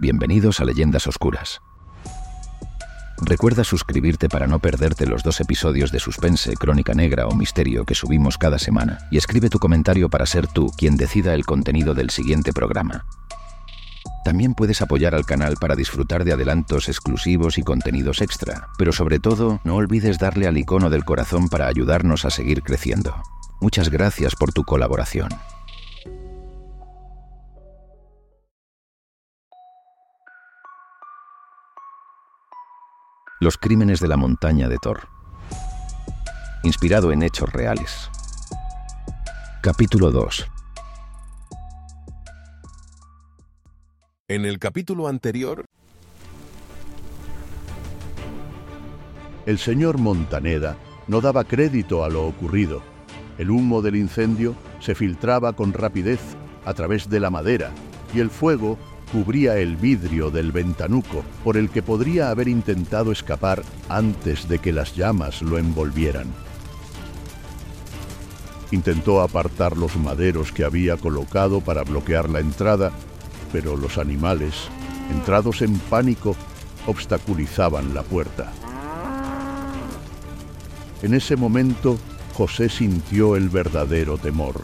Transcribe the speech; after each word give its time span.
Bienvenidos 0.00 0.60
a 0.60 0.64
Leyendas 0.64 1.08
Oscuras. 1.08 1.60
Recuerda 3.20 3.64
suscribirte 3.64 4.28
para 4.28 4.46
no 4.46 4.60
perderte 4.60 5.06
los 5.06 5.24
dos 5.24 5.40
episodios 5.40 5.90
de 5.90 5.98
Suspense, 5.98 6.54
Crónica 6.54 6.94
Negra 6.94 7.26
o 7.26 7.34
Misterio 7.34 7.84
que 7.84 7.96
subimos 7.96 8.38
cada 8.38 8.60
semana 8.60 9.00
y 9.10 9.16
escribe 9.16 9.50
tu 9.50 9.58
comentario 9.58 10.08
para 10.08 10.24
ser 10.24 10.46
tú 10.46 10.68
quien 10.78 10.96
decida 10.96 11.34
el 11.34 11.44
contenido 11.44 11.94
del 11.94 12.10
siguiente 12.10 12.52
programa. 12.52 13.06
También 14.24 14.54
puedes 14.54 14.82
apoyar 14.82 15.16
al 15.16 15.26
canal 15.26 15.56
para 15.60 15.74
disfrutar 15.74 16.22
de 16.22 16.32
adelantos 16.32 16.88
exclusivos 16.88 17.58
y 17.58 17.64
contenidos 17.64 18.20
extra, 18.20 18.68
pero 18.78 18.92
sobre 18.92 19.18
todo 19.18 19.58
no 19.64 19.74
olvides 19.74 20.20
darle 20.20 20.46
al 20.46 20.58
icono 20.58 20.90
del 20.90 21.04
corazón 21.04 21.48
para 21.48 21.66
ayudarnos 21.66 22.24
a 22.24 22.30
seguir 22.30 22.62
creciendo. 22.62 23.20
Muchas 23.60 23.88
gracias 23.88 24.36
por 24.36 24.52
tu 24.52 24.62
colaboración. 24.62 25.30
Los 33.40 33.56
crímenes 33.56 34.00
de 34.00 34.08
la 34.08 34.16
montaña 34.16 34.68
de 34.68 34.78
Thor. 34.78 35.06
Inspirado 36.64 37.12
en 37.12 37.22
hechos 37.22 37.52
reales. 37.52 38.10
Capítulo 39.62 40.10
2. 40.10 40.44
En 44.26 44.44
el 44.44 44.58
capítulo 44.58 45.06
anterior, 45.06 45.64
El 49.46 49.58
señor 49.58 49.98
Montaneda 49.98 50.76
no 51.06 51.20
daba 51.20 51.44
crédito 51.44 52.02
a 52.02 52.08
lo 52.08 52.26
ocurrido. 52.26 52.82
El 53.38 53.50
humo 53.50 53.82
del 53.82 53.94
incendio 53.94 54.56
se 54.80 54.96
filtraba 54.96 55.52
con 55.52 55.72
rapidez 55.72 56.20
a 56.64 56.74
través 56.74 57.08
de 57.08 57.20
la 57.20 57.30
madera 57.30 57.70
y 58.12 58.18
el 58.18 58.30
fuego 58.30 58.76
cubría 59.12 59.56
el 59.56 59.76
vidrio 59.76 60.30
del 60.30 60.52
ventanuco 60.52 61.24
por 61.44 61.56
el 61.56 61.70
que 61.70 61.82
podría 61.82 62.30
haber 62.30 62.48
intentado 62.48 63.12
escapar 63.12 63.62
antes 63.88 64.48
de 64.48 64.58
que 64.58 64.72
las 64.72 64.94
llamas 64.94 65.42
lo 65.42 65.58
envolvieran. 65.58 66.26
Intentó 68.70 69.22
apartar 69.22 69.76
los 69.76 69.96
maderos 69.96 70.52
que 70.52 70.64
había 70.64 70.96
colocado 70.96 71.60
para 71.60 71.84
bloquear 71.84 72.28
la 72.28 72.40
entrada, 72.40 72.92
pero 73.50 73.76
los 73.76 73.96
animales, 73.96 74.54
entrados 75.10 75.62
en 75.62 75.78
pánico, 75.78 76.36
obstaculizaban 76.86 77.94
la 77.94 78.02
puerta. 78.02 78.52
En 81.02 81.14
ese 81.14 81.36
momento, 81.36 81.98
José 82.34 82.68
sintió 82.68 83.36
el 83.36 83.48
verdadero 83.48 84.18
temor. 84.18 84.60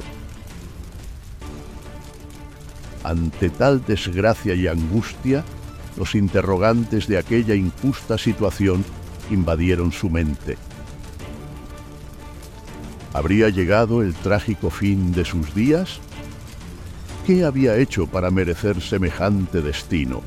Ante 3.04 3.50
tal 3.50 3.84
desgracia 3.84 4.54
y 4.54 4.66
angustia, 4.66 5.44
los 5.98 6.14
interrogantes 6.14 7.06
de 7.06 7.18
aquella 7.18 7.54
injusta 7.54 8.16
situación 8.16 8.82
invadieron 9.30 9.92
su 9.92 10.08
mente. 10.08 10.56
¿Habría 13.12 13.50
llegado 13.50 14.02
el 14.02 14.14
trágico 14.14 14.70
fin 14.70 15.12
de 15.12 15.24
sus 15.24 15.54
días? 15.54 16.00
¿Qué 17.26 17.44
había 17.44 17.76
hecho 17.76 18.06
para 18.06 18.30
merecer 18.30 18.80
semejante 18.80 19.60
destino? 19.60 20.22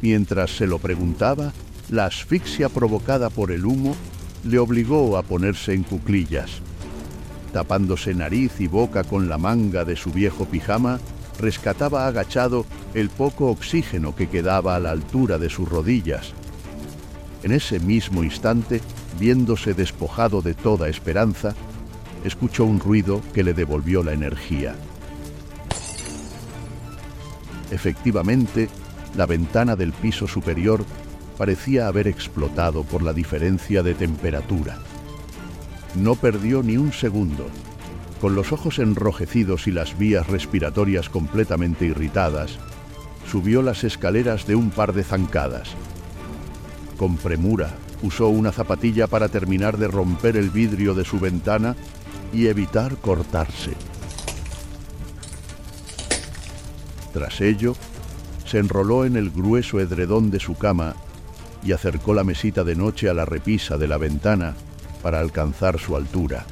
Mientras 0.00 0.56
se 0.56 0.66
lo 0.66 0.78
preguntaba, 0.78 1.52
la 1.90 2.06
asfixia 2.06 2.68
provocada 2.68 3.30
por 3.30 3.50
el 3.50 3.66
humo 3.66 3.96
le 4.44 4.58
obligó 4.58 5.16
a 5.16 5.22
ponerse 5.22 5.74
en 5.74 5.82
cuclillas. 5.82 6.60
Tapándose 7.52 8.14
nariz 8.14 8.60
y 8.60 8.68
boca 8.68 9.04
con 9.04 9.28
la 9.28 9.38
manga 9.38 9.84
de 9.84 9.96
su 9.96 10.12
viejo 10.12 10.44
pijama, 10.44 11.00
rescataba 11.40 12.06
agachado 12.06 12.66
el 12.94 13.08
poco 13.08 13.50
oxígeno 13.50 14.14
que 14.14 14.28
quedaba 14.28 14.76
a 14.76 14.80
la 14.80 14.90
altura 14.90 15.38
de 15.38 15.50
sus 15.50 15.68
rodillas. 15.68 16.32
En 17.42 17.52
ese 17.52 17.80
mismo 17.80 18.22
instante, 18.22 18.80
viéndose 19.18 19.74
despojado 19.74 20.42
de 20.42 20.54
toda 20.54 20.88
esperanza, 20.88 21.54
escuchó 22.24 22.64
un 22.64 22.80
ruido 22.80 23.22
que 23.32 23.44
le 23.44 23.54
devolvió 23.54 24.02
la 24.02 24.12
energía. 24.12 24.74
Efectivamente, 27.70 28.68
la 29.16 29.26
ventana 29.26 29.76
del 29.76 29.92
piso 29.92 30.26
superior 30.26 30.84
parecía 31.36 31.86
haber 31.86 32.08
explotado 32.08 32.84
por 32.84 33.02
la 33.02 33.12
diferencia 33.12 33.82
de 33.82 33.94
temperatura. 33.94 34.78
No 35.94 36.16
perdió 36.16 36.62
ni 36.62 36.76
un 36.76 36.92
segundo. 36.92 37.46
Con 38.20 38.34
los 38.34 38.52
ojos 38.52 38.78
enrojecidos 38.80 39.68
y 39.68 39.70
las 39.70 39.96
vías 39.96 40.26
respiratorias 40.26 41.08
completamente 41.08 41.86
irritadas, 41.86 42.58
subió 43.30 43.62
las 43.62 43.84
escaleras 43.84 44.46
de 44.46 44.56
un 44.56 44.70
par 44.70 44.92
de 44.92 45.04
zancadas. 45.04 45.70
Con 46.96 47.16
premura, 47.16 47.70
usó 48.02 48.28
una 48.28 48.50
zapatilla 48.50 49.06
para 49.06 49.28
terminar 49.28 49.78
de 49.78 49.86
romper 49.86 50.36
el 50.36 50.50
vidrio 50.50 50.94
de 50.94 51.04
su 51.04 51.20
ventana 51.20 51.76
y 52.32 52.48
evitar 52.48 52.96
cortarse. 52.96 53.72
Tras 57.12 57.40
ello, 57.40 57.74
se 58.48 58.58
enroló 58.58 59.04
en 59.04 59.16
el 59.16 59.30
grueso 59.30 59.78
edredón 59.78 60.30
de 60.30 60.40
su 60.40 60.56
cama 60.56 60.96
y 61.62 61.72
acercó 61.72 62.14
la 62.14 62.24
mesita 62.24 62.64
de 62.64 62.74
noche 62.74 63.10
a 63.10 63.14
la 63.14 63.26
repisa 63.26 63.76
de 63.76 63.86
la 63.86 63.98
ventana 63.98 64.54
para 65.02 65.20
alcanzar 65.20 65.78
su 65.78 65.96
altura. 65.96 66.46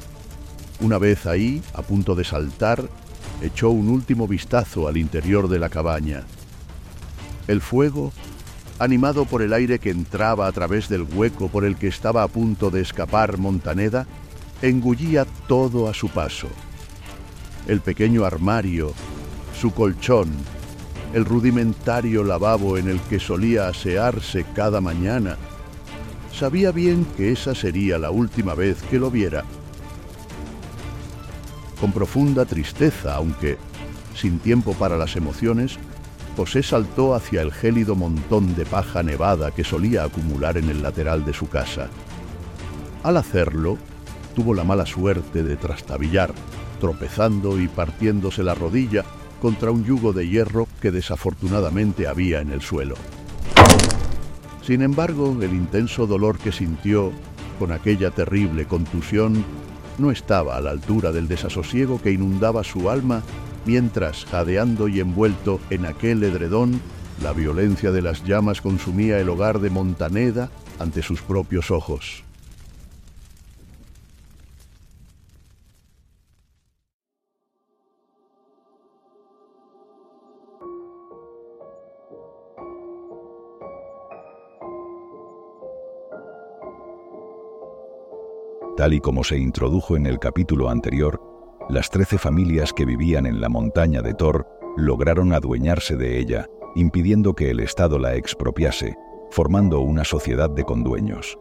Una 0.79 0.99
vez 0.99 1.25
ahí, 1.25 1.61
a 1.73 1.81
punto 1.81 2.13
de 2.13 2.23
saltar, 2.23 2.87
echó 3.41 3.71
un 3.71 3.89
último 3.89 4.27
vistazo 4.27 4.87
al 4.87 4.97
interior 4.97 5.47
de 5.47 5.57
la 5.57 5.69
cabaña. 5.69 6.23
El 7.47 7.61
fuego, 7.61 8.11
animado 8.77 9.25
por 9.25 9.41
el 9.41 9.53
aire 9.53 9.79
que 9.79 9.89
entraba 9.89 10.45
a 10.45 10.51
través 10.51 10.89
del 10.89 11.01
hueco 11.01 11.47
por 11.47 11.65
el 11.65 11.77
que 11.77 11.87
estaba 11.87 12.21
a 12.21 12.27
punto 12.27 12.69
de 12.69 12.81
escapar 12.81 13.39
Montaneda, 13.39 14.05
engullía 14.61 15.25
todo 15.47 15.89
a 15.89 15.95
su 15.95 16.09
paso. 16.09 16.47
El 17.67 17.81
pequeño 17.81 18.23
armario, 18.23 18.93
su 19.59 19.71
colchón, 19.71 20.29
el 21.13 21.25
rudimentario 21.25 22.23
lavabo 22.23 22.77
en 22.77 22.89
el 22.89 22.99
que 23.01 23.19
solía 23.19 23.67
asearse 23.67 24.45
cada 24.55 24.81
mañana. 24.81 25.37
Sabía 26.33 26.71
bien 26.71 27.05
que 27.15 27.31
esa 27.31 27.55
sería 27.55 27.97
la 27.97 28.11
última 28.11 28.53
vez 28.53 28.81
que 28.83 28.99
lo 28.99 29.09
viera. 29.09 29.43
Con 31.79 31.91
profunda 31.91 32.45
tristeza, 32.45 33.15
aunque 33.15 33.57
sin 34.15 34.39
tiempo 34.39 34.73
para 34.73 34.97
las 34.97 35.15
emociones, 35.15 35.77
José 36.35 36.61
saltó 36.61 37.15
hacia 37.15 37.41
el 37.41 37.51
gélido 37.51 37.95
montón 37.95 38.55
de 38.55 38.65
paja 38.65 39.01
nevada 39.01 39.51
que 39.51 39.63
solía 39.63 40.03
acumular 40.03 40.57
en 40.57 40.69
el 40.69 40.83
lateral 40.83 41.25
de 41.25 41.33
su 41.33 41.47
casa. 41.49 41.87
Al 43.03 43.17
hacerlo, 43.17 43.77
tuvo 44.35 44.53
la 44.53 44.63
mala 44.63 44.85
suerte 44.85 45.41
de 45.41 45.55
trastabillar, 45.55 46.31
tropezando 46.79 47.59
y 47.59 47.67
partiéndose 47.67 48.43
la 48.43 48.53
rodilla 48.53 49.03
contra 49.41 49.71
un 49.71 49.83
yugo 49.83 50.13
de 50.13 50.27
hierro 50.27 50.67
que 50.81 50.91
desafortunadamente 50.91 52.07
había 52.07 52.41
en 52.41 52.51
el 52.51 52.61
suelo. 52.61 52.95
Sin 54.61 54.81
embargo, 54.81 55.37
el 55.41 55.53
intenso 55.53 56.07
dolor 56.07 56.37
que 56.37 56.51
sintió 56.51 57.11
con 57.59 57.71
aquella 57.71 58.11
terrible 58.11 58.65
contusión 58.65 59.45
no 59.97 60.11
estaba 60.11 60.57
a 60.57 60.61
la 60.61 60.71
altura 60.71 61.11
del 61.11 61.27
desasosiego 61.27 62.01
que 62.01 62.11
inundaba 62.11 62.63
su 62.63 62.89
alma 62.89 63.23
mientras, 63.65 64.25
jadeando 64.25 64.87
y 64.87 64.99
envuelto 64.99 65.59
en 65.69 65.85
aquel 65.85 66.23
edredón, 66.23 66.81
la 67.23 67.33
violencia 67.33 67.91
de 67.91 68.01
las 68.01 68.23
llamas 68.23 68.61
consumía 68.61 69.19
el 69.19 69.29
hogar 69.29 69.59
de 69.59 69.69
Montaneda 69.69 70.49
ante 70.79 71.01
sus 71.01 71.21
propios 71.21 71.71
ojos. 71.71 72.26
Tal 88.77 88.93
y 88.93 88.99
como 88.99 89.23
se 89.23 89.39
introdujo 89.39 89.97
en 89.97 90.05
el 90.05 90.19
capítulo 90.19 90.69
anterior, 90.69 91.19
las 91.67 91.89
trece 91.89 92.19
familias 92.19 92.73
que 92.73 92.85
vivían 92.85 93.25
en 93.25 93.41
la 93.41 93.49
montaña 93.49 94.03
de 94.03 94.13
Thor 94.13 94.47
lograron 94.77 95.33
adueñarse 95.33 95.95
de 95.95 96.19
ella, 96.19 96.45
impidiendo 96.75 97.33
que 97.33 97.49
el 97.49 97.59
Estado 97.59 97.97
la 97.97 98.13
expropiase, 98.13 98.95
formando 99.31 99.79
una 99.79 100.03
sociedad 100.03 100.51
de 100.51 100.63
condueños. 100.63 101.39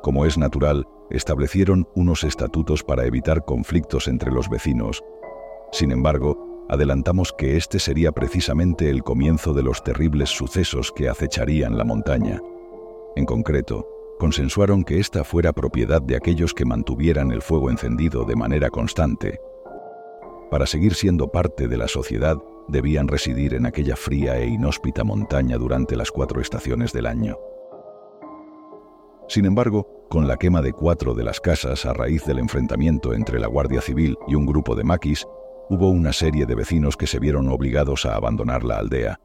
Como 0.00 0.26
es 0.26 0.38
natural, 0.38 0.86
establecieron 1.10 1.88
unos 1.96 2.22
estatutos 2.22 2.84
para 2.84 3.04
evitar 3.04 3.44
conflictos 3.44 4.06
entre 4.06 4.30
los 4.30 4.48
vecinos. 4.48 5.02
Sin 5.72 5.90
embargo, 5.90 6.66
adelantamos 6.68 7.32
que 7.36 7.56
este 7.56 7.80
sería 7.80 8.12
precisamente 8.12 8.90
el 8.90 9.02
comienzo 9.02 9.54
de 9.54 9.64
los 9.64 9.82
terribles 9.82 10.28
sucesos 10.28 10.92
que 10.92 11.08
acecharían 11.08 11.76
la 11.76 11.82
montaña. 11.82 12.40
En 13.16 13.24
concreto, 13.24 13.88
consensuaron 14.18 14.84
que 14.84 15.00
ésta 15.00 15.24
fuera 15.24 15.52
propiedad 15.52 16.02
de 16.02 16.16
aquellos 16.16 16.52
que 16.52 16.64
mantuvieran 16.64 17.30
el 17.30 17.40
fuego 17.40 17.70
encendido 17.70 18.24
de 18.24 18.36
manera 18.36 18.68
constante. 18.70 19.40
Para 20.50 20.66
seguir 20.66 20.94
siendo 20.94 21.28
parte 21.28 21.68
de 21.68 21.76
la 21.76 21.88
sociedad, 21.88 22.36
debían 22.68 23.08
residir 23.08 23.54
en 23.54 23.66
aquella 23.66 23.96
fría 23.96 24.38
e 24.38 24.46
inhóspita 24.46 25.04
montaña 25.04 25.56
durante 25.56 25.96
las 25.96 26.10
cuatro 26.10 26.40
estaciones 26.40 26.92
del 26.92 27.06
año. 27.06 27.38
Sin 29.28 29.44
embargo, 29.44 30.06
con 30.08 30.26
la 30.26 30.36
quema 30.36 30.62
de 30.62 30.72
cuatro 30.72 31.14
de 31.14 31.22
las 31.22 31.40
casas 31.40 31.84
a 31.84 31.92
raíz 31.92 32.24
del 32.24 32.38
enfrentamiento 32.38 33.12
entre 33.12 33.38
la 33.38 33.46
Guardia 33.46 33.82
Civil 33.82 34.16
y 34.26 34.34
un 34.34 34.46
grupo 34.46 34.74
de 34.74 34.84
maquis, 34.84 35.26
hubo 35.68 35.90
una 35.90 36.14
serie 36.14 36.46
de 36.46 36.54
vecinos 36.54 36.96
que 36.96 37.06
se 37.06 37.18
vieron 37.18 37.48
obligados 37.48 38.06
a 38.06 38.16
abandonar 38.16 38.64
la 38.64 38.78
aldea. 38.78 39.20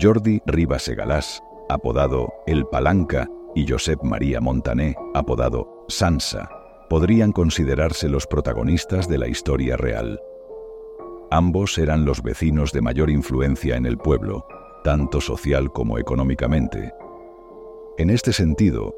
Jordi 0.00 0.40
Rivas 0.46 0.88
Egalás, 0.88 1.42
apodado 1.68 2.32
El 2.46 2.64
Palanca, 2.66 3.28
y 3.54 3.66
Josep 3.68 4.02
María 4.02 4.40
Montané, 4.40 4.96
apodado 5.14 5.84
Sansa, 5.88 6.48
podrían 6.88 7.32
considerarse 7.32 8.08
los 8.08 8.26
protagonistas 8.26 9.08
de 9.08 9.18
la 9.18 9.28
historia 9.28 9.76
real. 9.76 10.20
Ambos 11.30 11.78
eran 11.78 12.04
los 12.04 12.22
vecinos 12.22 12.72
de 12.72 12.82
mayor 12.82 13.10
influencia 13.10 13.76
en 13.76 13.86
el 13.86 13.98
pueblo, 13.98 14.46
tanto 14.84 15.20
social 15.20 15.72
como 15.72 15.98
económicamente. 15.98 16.92
En 17.98 18.10
este 18.10 18.32
sentido, 18.32 18.94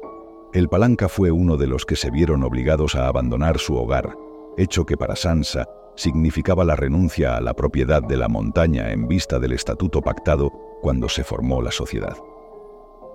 el 0.53 0.69
Palanca 0.69 1.07
fue 1.09 1.31
uno 1.31 1.57
de 1.57 1.67
los 1.67 1.85
que 1.85 1.95
se 1.95 2.11
vieron 2.11 2.43
obligados 2.43 2.95
a 2.95 3.07
abandonar 3.07 3.57
su 3.59 3.75
hogar, 3.75 4.15
hecho 4.57 4.85
que 4.85 4.97
para 4.97 5.15
Sansa 5.15 5.67
significaba 5.95 6.63
la 6.63 6.75
renuncia 6.75 7.35
a 7.35 7.41
la 7.41 7.53
propiedad 7.53 8.01
de 8.03 8.17
la 8.17 8.27
montaña 8.27 8.91
en 8.91 9.07
vista 9.07 9.39
del 9.39 9.53
estatuto 9.53 10.01
pactado 10.01 10.51
cuando 10.81 11.09
se 11.09 11.23
formó 11.23 11.61
la 11.61 11.71
sociedad. 11.71 12.17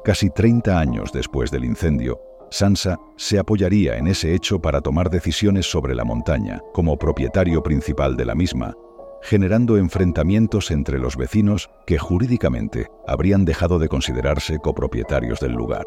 Casi 0.04 0.30
30 0.30 0.80
años 0.80 1.12
después 1.12 1.52
del 1.52 1.64
incendio, 1.64 2.20
Sansa 2.50 2.98
se 3.16 3.38
apoyaría 3.38 3.96
en 3.96 4.08
ese 4.08 4.34
hecho 4.34 4.60
para 4.60 4.80
tomar 4.80 5.10
decisiones 5.10 5.70
sobre 5.70 5.94
la 5.94 6.04
montaña 6.04 6.60
como 6.72 6.98
propietario 6.98 7.62
principal 7.62 8.16
de 8.16 8.24
la 8.24 8.34
misma, 8.34 8.74
generando 9.22 9.76
enfrentamientos 9.76 10.72
entre 10.72 10.98
los 10.98 11.16
vecinos 11.16 11.70
que 11.86 11.98
jurídicamente 11.98 12.88
habrían 13.06 13.44
dejado 13.44 13.78
de 13.78 13.88
considerarse 13.88 14.58
copropietarios 14.58 15.38
del 15.38 15.52
lugar. 15.52 15.86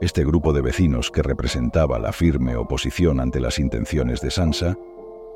Este 0.00 0.24
grupo 0.24 0.52
de 0.52 0.62
vecinos 0.62 1.10
que 1.10 1.22
representaba 1.22 1.98
la 1.98 2.12
firme 2.12 2.54
oposición 2.54 3.18
ante 3.18 3.40
las 3.40 3.58
intenciones 3.58 4.20
de 4.20 4.30
Sansa 4.30 4.76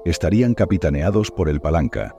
estarían 0.04 0.54
capitaneados 0.54 1.32
por 1.32 1.48
el 1.48 1.60
Palanca, 1.60 2.14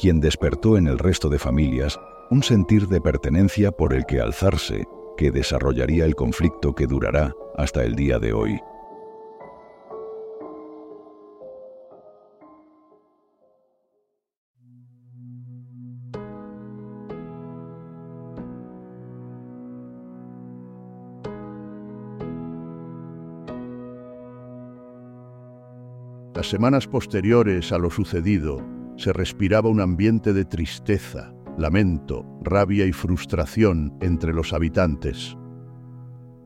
quien 0.00 0.18
despertó 0.18 0.78
en 0.78 0.86
el 0.86 0.98
resto 0.98 1.28
de 1.28 1.38
familias 1.38 2.00
un 2.30 2.42
sentir 2.42 2.88
de 2.88 3.02
pertenencia 3.02 3.70
por 3.70 3.92
el 3.92 4.06
que 4.06 4.18
alzarse 4.18 4.86
que 5.18 5.30
desarrollaría 5.30 6.06
el 6.06 6.14
conflicto 6.14 6.74
que 6.74 6.86
durará 6.86 7.34
hasta 7.54 7.84
el 7.84 7.96
día 7.96 8.18
de 8.18 8.32
hoy. 8.32 8.58
Las 26.34 26.48
semanas 26.48 26.86
posteriores 26.86 27.70
a 27.70 27.76
lo 27.76 27.90
sucedido 27.90 28.79
se 29.00 29.14
respiraba 29.14 29.70
un 29.70 29.80
ambiente 29.80 30.34
de 30.34 30.44
tristeza, 30.44 31.32
lamento, 31.56 32.26
rabia 32.42 32.84
y 32.84 32.92
frustración 32.92 33.96
entre 34.02 34.34
los 34.34 34.52
habitantes. 34.52 35.38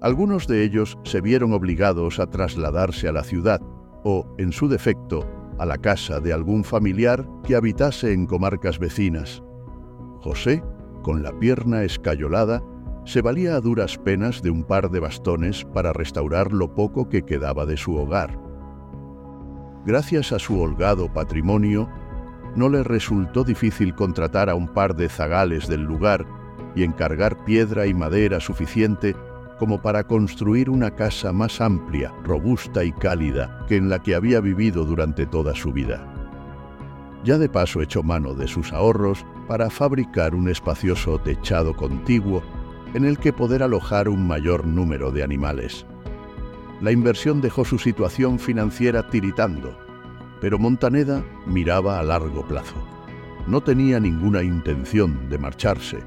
Algunos 0.01 0.47
de 0.47 0.63
ellos 0.63 0.97
se 1.03 1.21
vieron 1.21 1.53
obligados 1.53 2.21
a 2.21 2.31
trasladarse 2.31 3.09
a 3.09 3.13
la 3.13 3.25
ciudad 3.25 3.61
o, 4.05 4.33
en 4.39 4.53
su 4.53 4.69
defecto, 4.69 5.29
a 5.59 5.67
la 5.67 5.79
casa 5.79 6.21
de 6.21 6.33
algún 6.33 6.63
familiar 6.63 7.27
que 7.43 7.57
habitase 7.57 8.13
en 8.13 8.25
comarcas 8.25 8.79
vecinas. 8.79 9.43
José, 10.21 10.63
con 11.03 11.25
la 11.25 11.37
pierna 11.41 11.83
escayolada, 11.83 12.63
se 13.05 13.21
valía 13.21 13.57
a 13.57 13.61
duras 13.61 13.99
penas 13.99 14.43
de 14.43 14.51
un 14.51 14.63
par 14.63 14.93
de 14.93 15.01
bastones 15.01 15.65
para 15.75 15.93
restaurar 15.93 16.53
lo 16.53 16.73
poco 16.73 17.09
que 17.09 17.23
quedaba 17.23 17.67
de 17.67 17.77
su 17.77 17.97
hogar. 17.97 18.39
Gracias 19.85 20.33
a 20.33 20.39
su 20.39 20.61
holgado 20.61 21.13
patrimonio, 21.13 21.91
no 22.57 22.69
le 22.69 22.83
resultó 22.83 23.45
difícil 23.45 23.95
contratar 23.95 24.49
a 24.49 24.55
un 24.55 24.69
par 24.69 24.95
de 24.95 25.09
zagales 25.09 25.69
del 25.69 25.83
lugar 25.83 26.25
y 26.75 26.85
encargar 26.85 27.45
piedra 27.45 27.87
y 27.87 27.95
madera 27.95 28.41
suficiente 28.41 29.17
como 29.59 29.81
para 29.81 30.05
construir 30.05 30.71
una 30.71 30.91
casa 30.91 31.33
más 31.33 31.61
amplia, 31.61 32.13
robusta 32.25 32.85
y 32.85 32.93
cálida 32.93 33.65
que 33.69 33.77
en 33.77 33.89
la 33.89 34.01
que 34.01 34.15
había 34.15 34.41
vivido 34.41 34.85
durante 34.85 35.27
toda 35.27 35.55
su 35.55 35.73
vida. 35.73 36.11
Ya 37.25 37.39
de 37.39 37.49
paso 37.49 37.81
echó 37.81 38.03
mano 38.03 38.35
de 38.35 38.49
sus 38.49 38.73
ahorros 38.73 39.25
para 39.49 39.71
fabricar 39.71 40.35
un 40.35 40.49
espacioso 40.49 41.19
techado 41.19 41.75
contiguo 41.75 42.43
en 42.95 43.05
el 43.05 43.19
que 43.19 43.33
poder 43.33 43.63
alojar 43.63 44.09
un 44.09 44.27
mayor 44.27 44.67
número 44.67 45.11
de 45.11 45.23
animales. 45.23 45.87
La 46.81 46.93
inversión 46.93 47.41
dejó 47.41 47.65
su 47.65 47.79
situación 47.79 48.39
financiera 48.39 49.09
tiritando 49.09 49.84
pero 50.41 50.59
Montaneda 50.59 51.25
miraba 51.47 51.99
a 51.99 52.03
largo 52.03 52.47
plazo. 52.47 52.77
No 53.47 53.63
tenía 53.63 54.01
ninguna 54.01 54.43
intención 54.43 55.29
de 55.29 55.39
marcharse. 55.39 55.99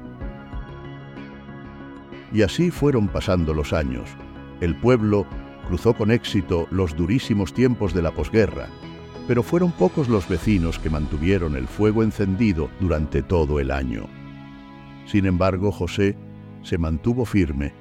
Y 2.32 2.42
así 2.42 2.70
fueron 2.70 3.08
pasando 3.08 3.54
los 3.54 3.72
años. 3.72 4.08
El 4.60 4.76
pueblo 4.76 5.26
cruzó 5.66 5.94
con 5.94 6.10
éxito 6.10 6.66
los 6.70 6.96
durísimos 6.96 7.52
tiempos 7.52 7.94
de 7.94 8.02
la 8.02 8.10
posguerra, 8.10 8.68
pero 9.26 9.42
fueron 9.42 9.72
pocos 9.72 10.08
los 10.08 10.28
vecinos 10.28 10.78
que 10.78 10.90
mantuvieron 10.90 11.54
el 11.54 11.68
fuego 11.68 12.02
encendido 12.02 12.70
durante 12.80 13.22
todo 13.22 13.60
el 13.60 13.70
año. 13.70 14.06
Sin 15.06 15.26
embargo, 15.26 15.70
José 15.70 16.16
se 16.62 16.78
mantuvo 16.78 17.24
firme, 17.24 17.72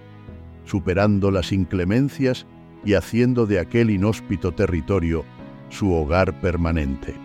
superando 0.65 1.31
las 1.31 1.51
inclemencias 1.51 2.45
y 2.85 2.93
haciendo 2.93 3.45
de 3.45 3.59
aquel 3.59 3.89
inhóspito 3.89 4.53
territorio 4.53 5.25
su 5.69 5.93
hogar 5.93 6.39
permanente. 6.41 7.15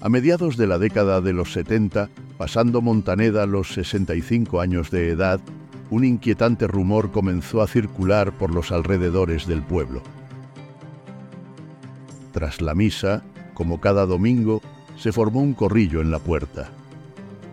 A 0.00 0.08
mediados 0.08 0.56
de 0.56 0.66
la 0.66 0.78
década 0.78 1.20
de 1.20 1.32
los 1.32 1.52
70, 1.52 2.08
pasando 2.38 2.80
Montaneda 2.80 3.46
los 3.46 3.74
65 3.74 4.60
años 4.60 4.90
de 4.90 5.10
edad, 5.10 5.40
un 5.90 6.04
inquietante 6.04 6.68
rumor 6.68 7.10
comenzó 7.10 7.62
a 7.62 7.66
circular 7.66 8.32
por 8.32 8.54
los 8.54 8.70
alrededores 8.70 9.46
del 9.46 9.62
pueblo. 9.62 10.02
Tras 12.32 12.60
la 12.60 12.74
misa, 12.74 13.24
como 13.54 13.80
cada 13.80 14.06
domingo, 14.06 14.62
se 14.98 15.12
formó 15.12 15.40
un 15.40 15.54
corrillo 15.54 16.00
en 16.00 16.10
la 16.10 16.18
puerta. 16.18 16.68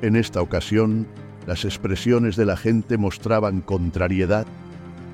En 0.01 0.15
esta 0.15 0.41
ocasión, 0.41 1.07
las 1.47 1.63
expresiones 1.63 2.35
de 2.35 2.45
la 2.45 2.57
gente 2.57 2.97
mostraban 2.97 3.61
contrariedad, 3.61 4.47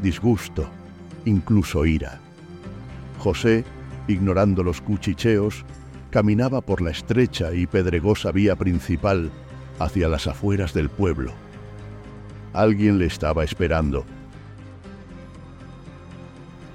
disgusto, 0.01 0.67
incluso 1.25 1.85
ira. 1.85 2.19
José, 3.19 3.65
ignorando 4.07 4.63
los 4.63 4.81
cuchicheos, 4.81 5.65
caminaba 6.09 6.61
por 6.61 6.81
la 6.81 6.91
estrecha 6.91 7.53
y 7.53 7.67
pedregosa 7.67 8.31
vía 8.31 8.55
principal 8.55 9.29
hacia 9.79 10.07
las 10.07 10.27
afueras 10.27 10.73
del 10.73 10.89
pueblo. 10.89 11.31
Alguien 12.53 12.97
le 12.97 13.05
estaba 13.05 13.43
esperando. 13.43 14.05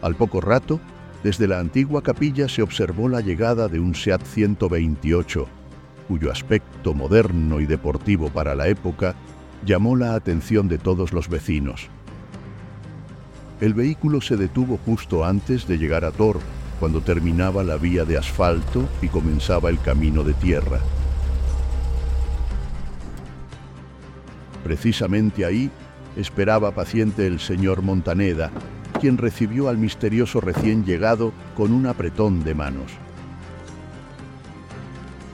Al 0.02 0.14
poco 0.14 0.40
rato, 0.40 0.80
desde 1.22 1.48
la 1.48 1.58
antigua 1.58 2.02
capilla 2.02 2.48
se 2.48 2.62
observó 2.62 3.08
la 3.08 3.20
llegada 3.20 3.68
de 3.68 3.80
un 3.80 3.94
SEAT 3.94 4.22
128, 4.22 5.46
cuyo 6.08 6.30
aspecto 6.30 6.94
moderno 6.94 7.60
y 7.60 7.66
deportivo 7.66 8.30
para 8.30 8.54
la 8.54 8.68
época 8.68 9.14
llamó 9.64 9.96
la 9.96 10.14
atención 10.14 10.68
de 10.68 10.78
todos 10.78 11.12
los 11.12 11.28
vecinos. 11.28 11.88
El 13.60 13.74
vehículo 13.74 14.20
se 14.20 14.36
detuvo 14.36 14.78
justo 14.84 15.24
antes 15.24 15.66
de 15.66 15.78
llegar 15.78 16.04
a 16.04 16.10
Thor 16.10 16.38
cuando 16.78 17.00
terminaba 17.00 17.64
la 17.64 17.76
vía 17.76 18.04
de 18.04 18.18
asfalto 18.18 18.86
y 19.00 19.08
comenzaba 19.08 19.70
el 19.70 19.80
camino 19.80 20.22
de 20.22 20.34
tierra. 20.34 20.78
Precisamente 24.62 25.44
ahí 25.44 25.70
esperaba 26.16 26.72
paciente 26.72 27.26
el 27.26 27.40
señor 27.40 27.82
Montaneda, 27.82 28.50
quien 28.98 29.18
recibió 29.18 29.68
al 29.68 29.78
misterioso 29.78 30.40
recién 30.40 30.84
llegado 30.84 31.32
con 31.56 31.72
un 31.72 31.86
apretón 31.86 32.44
de 32.44 32.54
manos. 32.54 32.92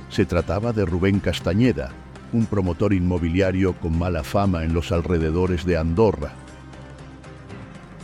Se 0.09 0.27
trataba 0.27 0.73
de 0.73 0.85
Rubén 0.85 1.21
Castañeda, 1.21 1.91
un 2.33 2.47
promotor 2.47 2.93
inmobiliario 2.93 3.75
con 3.75 3.99
mala 3.99 4.25
fama 4.25 4.65
en 4.65 4.75
los 4.75 4.93
alrededores 4.93 5.65
de 5.65 5.77
Andorra. 5.77 6.33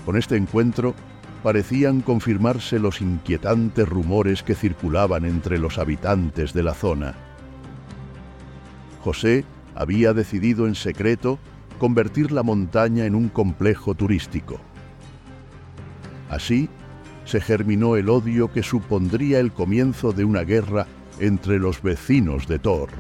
Con 0.05 0.17
este 0.17 0.37
encuentro 0.37 0.95
parecían 1.43 2.01
confirmarse 2.01 2.79
los 2.79 3.01
inquietantes 3.01 3.89
rumores 3.89 4.43
que 4.43 4.55
circulaban 4.55 5.25
entre 5.25 5.59
los 5.59 5.79
habitantes 5.79 6.53
de 6.53 6.63
la 6.63 6.75
zona. 6.75 7.15
José 9.03 9.45
había 9.75 10.13
decidido 10.13 10.67
en 10.67 10.75
secreto 10.75 11.39
convertir 11.79 12.33
la 12.33 12.43
montaña 12.43 13.05
en 13.05 13.15
un 13.15 13.29
complejo 13.29 13.95
turístico. 13.95 14.61
Así, 16.29 16.69
se 17.25 17.41
germinó 17.41 17.97
el 17.97 18.09
odio 18.09 18.53
que 18.53 18.63
supondría 18.63 19.39
el 19.39 19.53
comienzo 19.53 20.13
de 20.13 20.25
una 20.25 20.43
guerra 20.43 20.87
entre 21.21 21.59
los 21.59 21.83
vecinos 21.83 22.47
de 22.47 22.59
Thor. 22.59 22.91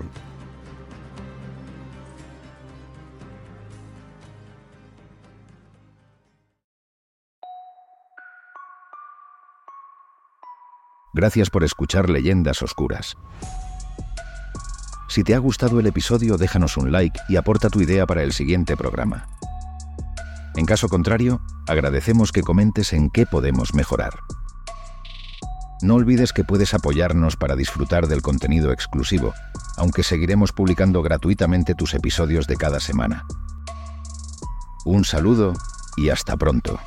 Gracias 11.14 11.50
por 11.50 11.64
escuchar 11.64 12.10
Leyendas 12.10 12.62
Oscuras. 12.62 13.16
Si 15.08 15.24
te 15.24 15.34
ha 15.34 15.38
gustado 15.38 15.80
el 15.80 15.86
episodio, 15.86 16.36
déjanos 16.36 16.76
un 16.76 16.92
like 16.92 17.18
y 17.28 17.36
aporta 17.36 17.70
tu 17.70 17.80
idea 17.80 18.06
para 18.06 18.22
el 18.22 18.32
siguiente 18.32 18.76
programa. 18.76 19.26
En 20.58 20.66
caso 20.66 20.88
contrario, 20.88 21.40
agradecemos 21.68 22.32
que 22.32 22.42
comentes 22.42 22.92
en 22.92 23.10
qué 23.10 23.26
podemos 23.26 23.74
mejorar. 23.74 24.14
No 25.82 25.94
olvides 25.94 26.32
que 26.32 26.42
puedes 26.42 26.74
apoyarnos 26.74 27.36
para 27.36 27.54
disfrutar 27.54 28.08
del 28.08 28.22
contenido 28.22 28.72
exclusivo, 28.72 29.34
aunque 29.76 30.02
seguiremos 30.02 30.50
publicando 30.50 31.00
gratuitamente 31.00 31.76
tus 31.76 31.94
episodios 31.94 32.48
de 32.48 32.56
cada 32.56 32.80
semana. 32.80 33.24
Un 34.84 35.04
saludo 35.04 35.52
y 35.96 36.08
hasta 36.08 36.36
pronto. 36.36 36.80